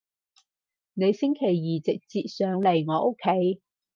[0.95, 3.61] 你星期二直接上嚟我屋企